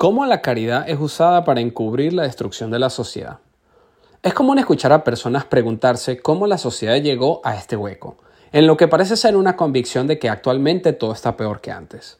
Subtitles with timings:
[0.00, 3.40] cómo la caridad es usada para encubrir la destrucción de la sociedad.
[4.22, 8.16] Es común escuchar a personas preguntarse cómo la sociedad llegó a este hueco,
[8.50, 12.16] en lo que parece ser una convicción de que actualmente todo está peor que antes.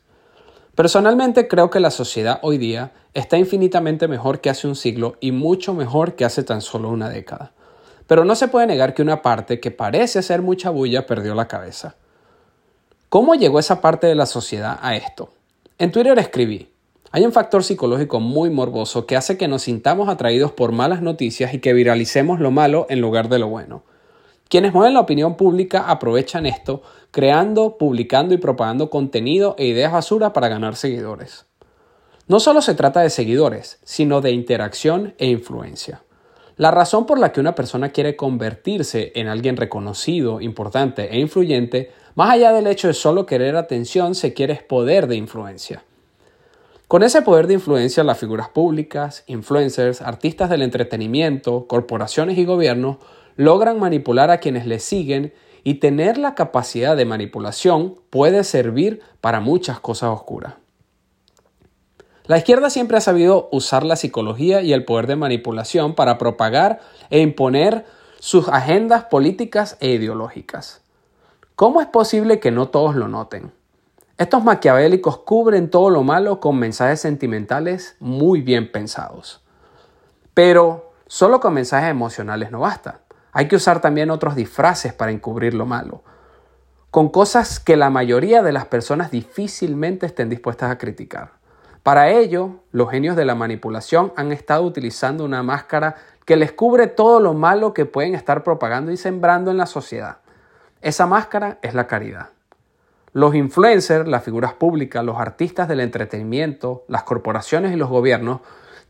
[0.75, 5.33] Personalmente creo que la sociedad hoy día está infinitamente mejor que hace un siglo y
[5.33, 7.53] mucho mejor que hace tan solo una década.
[8.07, 11.49] Pero no se puede negar que una parte que parece ser mucha bulla perdió la
[11.49, 11.95] cabeza.
[13.09, 15.33] ¿Cómo llegó esa parte de la sociedad a esto?
[15.79, 16.70] En Twitter escribí,
[17.13, 21.53] hay un factor psicológico muy morboso que hace que nos sintamos atraídos por malas noticias
[21.55, 23.83] y que viralicemos lo malo en lugar de lo bueno.
[24.49, 30.33] Quienes mueven la opinión pública aprovechan esto, creando, publicando y propagando contenido e ideas basura
[30.33, 31.47] para ganar seguidores.
[32.29, 36.03] No solo se trata de seguidores, sino de interacción e influencia.
[36.57, 41.91] La razón por la que una persona quiere convertirse en alguien reconocido, importante e influyente,
[42.15, 45.83] más allá del hecho de solo querer atención, se quiere poder de influencia.
[46.91, 52.97] Con ese poder de influencia, las figuras públicas, influencers, artistas del entretenimiento, corporaciones y gobiernos
[53.37, 59.39] logran manipular a quienes les siguen y tener la capacidad de manipulación puede servir para
[59.39, 60.55] muchas cosas oscuras.
[62.25, 66.81] La izquierda siempre ha sabido usar la psicología y el poder de manipulación para propagar
[67.09, 67.85] e imponer
[68.19, 70.83] sus agendas políticas e ideológicas.
[71.55, 73.53] ¿Cómo es posible que no todos lo noten?
[74.21, 79.43] Estos maquiavélicos cubren todo lo malo con mensajes sentimentales muy bien pensados.
[80.35, 83.01] Pero solo con mensajes emocionales no basta.
[83.33, 86.03] Hay que usar también otros disfraces para encubrir lo malo,
[86.91, 91.31] con cosas que la mayoría de las personas difícilmente estén dispuestas a criticar.
[91.83, 95.97] Para ello, los genios de la manipulación han estado utilizando una máscara
[96.27, 100.19] que les cubre todo lo malo que pueden estar propagando y sembrando en la sociedad.
[100.83, 102.29] Esa máscara es la caridad.
[103.13, 108.41] Los influencers, las figuras públicas, los artistas del entretenimiento, las corporaciones y los gobiernos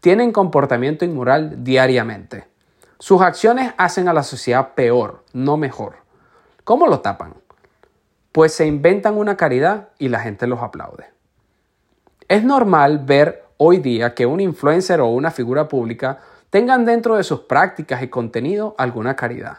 [0.01, 2.47] tienen comportamiento inmoral diariamente.
[2.99, 5.95] Sus acciones hacen a la sociedad peor, no mejor.
[6.65, 7.35] ¿Cómo lo tapan?
[8.33, 11.07] Pues se inventan una caridad y la gente los aplaude.
[12.29, 17.25] Es normal ver hoy día que un influencer o una figura pública tengan dentro de
[17.25, 19.59] sus prácticas y contenido alguna caridad.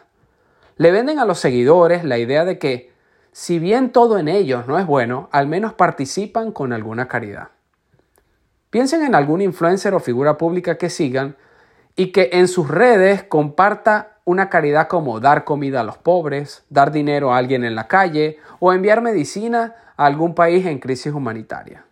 [0.78, 2.91] Le venden a los seguidores la idea de que
[3.32, 7.50] si bien todo en ellos no es bueno, al menos participan con alguna caridad.
[8.70, 11.36] Piensen en algún influencer o figura pública que sigan
[11.96, 16.92] y que en sus redes comparta una caridad como dar comida a los pobres, dar
[16.92, 21.86] dinero a alguien en la calle o enviar medicina a algún país en crisis humanitaria.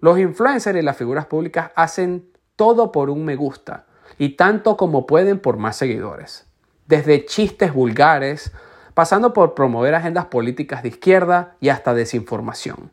[0.00, 3.86] Los influencers y las figuras públicas hacen todo por un me gusta
[4.16, 6.46] y tanto como pueden por más seguidores.
[6.86, 8.52] Desde chistes vulgares
[8.98, 12.90] pasando por promover agendas políticas de izquierda y hasta desinformación.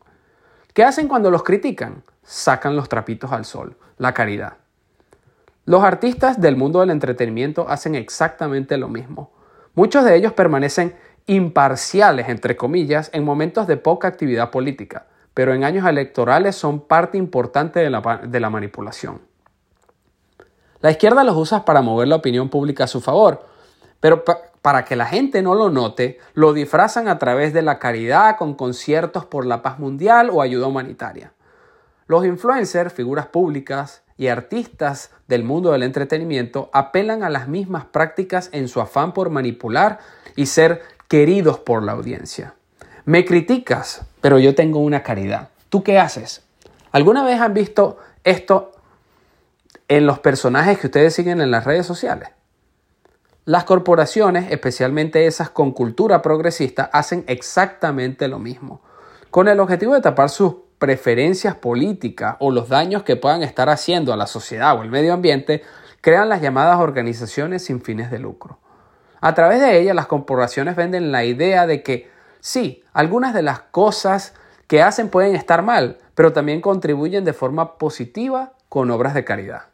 [0.72, 2.04] ¿Qué hacen cuando los critican?
[2.22, 4.52] Sacan los trapitos al sol, la caridad.
[5.64, 9.32] Los artistas del mundo del entretenimiento hacen exactamente lo mismo.
[9.74, 10.94] Muchos de ellos permanecen
[11.26, 17.18] imparciales, entre comillas, en momentos de poca actividad política, pero en años electorales son parte
[17.18, 19.22] importante de la, de la manipulación.
[20.82, 23.44] La izquierda los usa para mover la opinión pública a su favor,
[23.98, 24.22] pero
[24.66, 28.54] para que la gente no lo note, lo disfrazan a través de la caridad con
[28.54, 31.32] conciertos por la paz mundial o ayuda humanitaria.
[32.08, 38.48] Los influencers, figuras públicas y artistas del mundo del entretenimiento apelan a las mismas prácticas
[38.50, 40.00] en su afán por manipular
[40.34, 42.54] y ser queridos por la audiencia.
[43.04, 45.50] Me criticas, pero yo tengo una caridad.
[45.68, 46.42] ¿Tú qué haces?
[46.90, 48.72] ¿Alguna vez han visto esto
[49.86, 52.30] en los personajes que ustedes siguen en las redes sociales?
[53.46, 58.82] Las corporaciones, especialmente esas con cultura progresista, hacen exactamente lo mismo,
[59.30, 64.12] con el objetivo de tapar sus preferencias políticas o los daños que puedan estar haciendo
[64.12, 65.62] a la sociedad o el medio ambiente,
[66.00, 68.58] crean las llamadas organizaciones sin fines de lucro.
[69.20, 73.60] A través de ellas, las corporaciones venden la idea de que sí, algunas de las
[73.60, 74.34] cosas
[74.66, 79.66] que hacen pueden estar mal, pero también contribuyen de forma positiva con obras de caridad.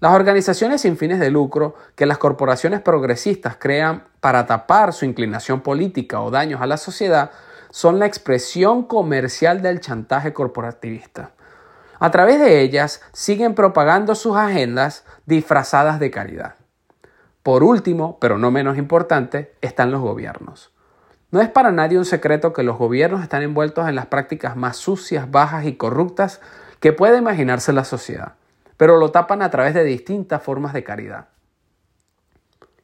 [0.00, 5.60] Las organizaciones sin fines de lucro que las corporaciones progresistas crean para tapar su inclinación
[5.60, 7.32] política o daños a la sociedad
[7.70, 11.32] son la expresión comercial del chantaje corporativista.
[11.98, 16.54] A través de ellas siguen propagando sus agendas disfrazadas de caridad.
[17.42, 20.72] Por último, pero no menos importante, están los gobiernos.
[21.30, 24.78] No es para nadie un secreto que los gobiernos están envueltos en las prácticas más
[24.78, 26.40] sucias, bajas y corruptas
[26.80, 28.39] que puede imaginarse la sociedad
[28.80, 31.26] pero lo tapan a través de distintas formas de caridad.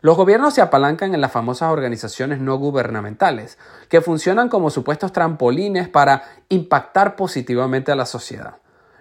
[0.03, 3.57] Los gobiernos se apalancan en las famosas organizaciones no gubernamentales,
[3.89, 8.57] que funcionan como supuestos trampolines para impactar positivamente a la sociedad.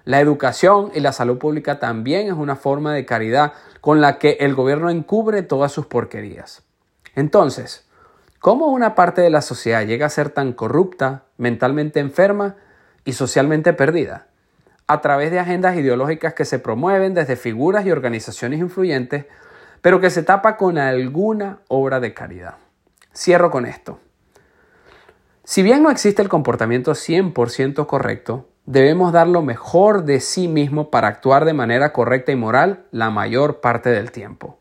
[0.06, 3.52] La educación y la salud pública también es una forma de caridad
[3.82, 6.64] con la que el gobierno encubre todas sus porquerías.
[7.14, 7.90] Entonces,
[8.40, 12.56] ¿cómo una parte de la sociedad llega a ser tan corrupta, mentalmente enferma
[13.04, 14.28] y socialmente perdida?
[14.88, 19.26] A través de agendas ideológicas que se promueven desde figuras y organizaciones influyentes,
[19.82, 22.56] pero que se tapa con alguna obra de caridad.
[23.16, 24.00] Cierro con esto.
[25.44, 30.90] Si bien no existe el comportamiento 100% correcto, debemos dar lo mejor de sí mismo
[30.90, 34.58] para actuar de manera correcta y moral la mayor parte del tiempo.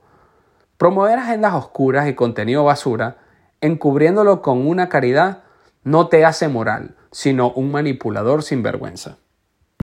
[0.77, 3.17] Promover agendas oscuras y contenido basura,
[3.61, 5.45] encubriéndolo con una caridad,
[5.85, 9.17] no te hace moral, sino un manipulador sin vergüenza.